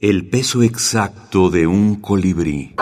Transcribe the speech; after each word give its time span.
El 0.00 0.30
peso 0.30 0.62
exacto 0.62 1.50
de 1.50 1.66
un 1.66 1.96
colibrí. 1.96 2.76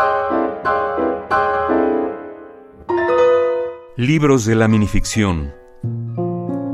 Libros 3.97 4.45
de 4.45 4.55
la 4.55 4.69
minificción. 4.69 5.55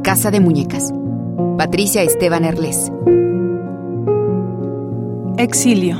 Casa 0.02 0.32
de 0.32 0.40
Muñecas. 0.40 0.92
Patricia 1.56 2.02
Esteban 2.02 2.44
Erles. 2.44 2.90
Exilio. 5.38 5.98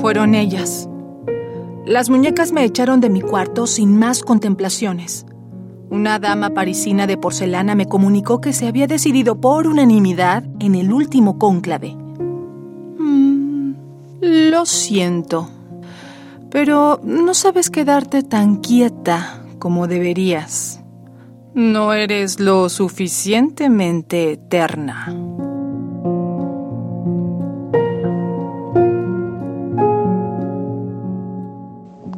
Fueron 0.00 0.34
ellas. 0.34 0.88
Las 1.84 2.10
muñecas 2.10 2.50
me 2.50 2.64
echaron 2.64 3.00
de 3.00 3.10
mi 3.10 3.20
cuarto 3.20 3.68
sin 3.68 3.96
más 3.96 4.24
contemplaciones. 4.24 5.24
Una 5.88 6.18
dama 6.18 6.50
parisina 6.50 7.06
de 7.06 7.16
porcelana 7.16 7.74
me 7.74 7.86
comunicó 7.86 8.40
que 8.40 8.52
se 8.52 8.66
había 8.66 8.86
decidido 8.86 9.40
por 9.40 9.68
unanimidad 9.68 10.44
en 10.58 10.74
el 10.74 10.92
último 10.92 11.38
cónclave. 11.38 11.94
Mm, 12.98 13.74
lo 14.20 14.66
siento, 14.66 15.48
pero 16.50 17.00
no 17.04 17.34
sabes 17.34 17.70
quedarte 17.70 18.22
tan 18.22 18.56
quieta 18.56 19.44
como 19.58 19.86
deberías. 19.86 20.80
No 21.54 21.92
eres 21.92 22.40
lo 22.40 22.68
suficientemente 22.68 24.32
eterna. 24.32 25.06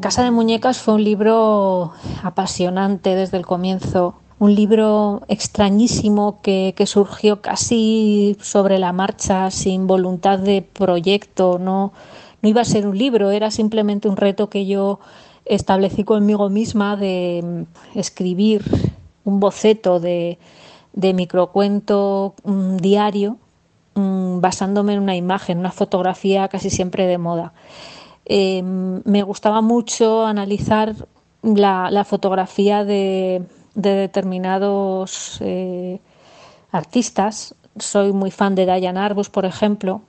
Casa 0.01 0.23
de 0.23 0.31
Muñecas 0.31 0.79
fue 0.79 0.95
un 0.95 1.03
libro 1.03 1.93
apasionante 2.23 3.17
desde 3.17 3.37
el 3.37 3.45
comienzo, 3.45 4.15
un 4.39 4.55
libro 4.55 5.23
extrañísimo 5.27 6.41
que, 6.41 6.73
surgió 6.87 7.43
casi 7.43 8.37
sobre 8.41 8.79
la 8.79 8.93
marcha, 8.93 9.51
sin 9.51 9.89
voluntad 9.89 10.39
de 10.39 10.63
proyecto, 10.63 11.59
no, 11.59 11.93
no 12.43 12.49
iba 12.49 12.61
a 12.61 12.65
ser 12.65 12.87
un 12.87 12.97
libro, 12.97 13.33
era 13.33 13.51
simplemente 13.51 14.09
un 14.09 14.17
reto 14.17 14.49
que 14.49 14.67
yo 14.67 15.01
establecí 15.45 16.05
conmigo 16.05 16.49
misma 16.49 16.97
de 16.97 17.67
escribir 17.97 18.63
un 19.25 19.41
boceto 19.41 19.99
de, 19.99 20.39
microcuento 20.95 22.35
diario 22.81 23.37
mm, 23.95 24.41
basándome 24.41 24.95
en 24.95 25.01
una 25.01 25.17
imagen, 25.17 25.59
una 25.59 25.73
fotografía 25.73 26.47
casi 26.47 26.71
siempre 26.71 27.07
de 27.07 27.19
moda. 27.19 27.53
Em, 28.31 29.01
me 29.05 29.23
gustaba 29.23 29.63
mucho 29.63 30.27
analizar 30.27 30.95
la, 31.43 32.05
fotografía 32.05 32.85
de, 32.85 33.43
determinados 33.75 35.39
eh, 35.41 35.99
artistas. 36.71 37.55
Soy 37.79 38.13
muy 38.13 38.31
fan 38.31 38.55
de 38.55 38.67
Diane 38.67 39.01
Arbus, 39.01 39.31
por 39.31 39.47
ejemplo, 39.47 40.03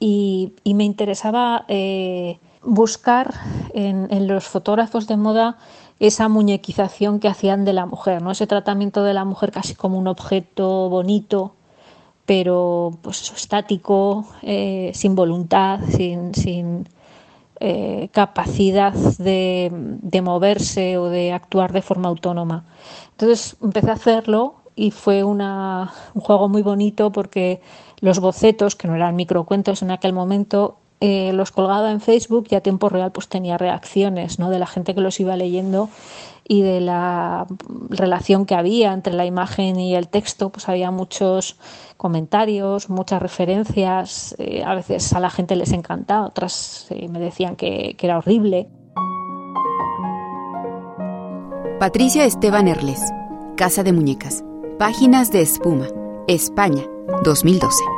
y, 0.00 0.54
me 0.64 0.84
interesaba 0.84 1.66
eh, 1.68 2.38
buscar 2.62 3.34
en, 3.74 4.26
los 4.26 4.44
fotógrafos 4.44 5.06
de 5.06 5.18
moda 5.18 5.58
esa 6.00 6.28
muñequización 6.28 7.20
que 7.20 7.28
hacían 7.28 7.66
de 7.66 7.74
la 7.74 7.84
mujer, 7.84 8.22
¿no? 8.22 8.30
ese 8.30 8.46
tratamiento 8.46 9.04
de 9.04 9.14
la 9.14 9.24
mujer 9.24 9.52
casi 9.52 9.74
como 9.74 9.98
un 9.98 10.08
objeto 10.08 10.88
bonito, 10.88 11.54
pero 12.24 12.92
pues 13.02 13.30
estático, 13.36 14.26
eh, 14.42 14.90
sin 14.94 15.14
voluntad, 15.14 15.80
sin, 15.90 16.34
sin 16.34 16.88
eh, 17.64 18.08
capacidad 18.10 18.92
de, 18.92 19.70
moverse 20.20 20.98
o 20.98 21.08
de 21.08 21.30
actuar 21.30 21.72
de 21.72 21.80
forma 21.80 22.08
autónoma. 22.08 22.64
Entonces 23.12 23.56
empecé 23.62 23.90
a 23.90 23.92
hacerlo 23.92 24.54
y 24.74 24.90
fue 24.90 25.22
un 25.22 25.38
juego 26.14 26.48
muy 26.48 26.62
bonito 26.62 27.12
porque 27.12 27.60
los 28.00 28.18
bocetos, 28.18 28.74
que 28.74 28.88
no 28.88 28.96
eran 28.96 29.14
microcuentos 29.14 29.80
en 29.82 29.92
aquel 29.92 30.12
momento, 30.12 30.78
eh, 31.04 31.32
los 31.32 31.50
colgaba 31.50 31.90
en 31.90 32.00
Facebook 32.00 32.46
y 32.50 32.54
a 32.54 32.60
tiempo 32.60 32.88
real 32.88 33.10
pues 33.10 33.26
tenía 33.26 33.58
reacciones 33.58 34.38
¿no? 34.38 34.50
de 34.50 34.60
la 34.60 34.68
gente 34.68 34.94
que 34.94 35.00
los 35.00 35.18
iba 35.18 35.34
leyendo 35.34 35.88
y 36.46 36.62
de 36.62 36.80
la 36.80 37.44
relación 37.88 38.46
que 38.46 38.54
había 38.54 38.92
entre 38.92 39.12
la 39.12 39.26
imagen 39.26 39.80
y 39.80 39.96
el 39.96 40.06
texto, 40.06 40.50
pues 40.50 40.68
había 40.68 40.92
muchos 40.92 41.56
comentarios, 41.96 42.88
muchas 42.88 43.20
referencias, 43.20 44.36
eh, 44.38 44.62
a 44.64 44.76
veces 44.76 45.12
a 45.12 45.18
la 45.18 45.30
gente 45.30 45.56
les 45.56 45.72
encantaba, 45.72 46.24
otras 46.24 46.86
eh, 46.90 47.08
me 47.08 47.18
decían 47.18 47.56
que, 47.56 47.96
que 47.98 48.06
era 48.06 48.18
horrible. 48.18 48.68
Patricia 51.80 52.24
Esteban 52.24 52.68
Erles, 52.68 53.12
Casa 53.56 53.82
de 53.82 53.92
Muñecas, 53.92 54.44
Páginas 54.78 55.32
de 55.32 55.42
Espuma, 55.42 55.88
España, 56.28 56.84
2012. 57.24 57.91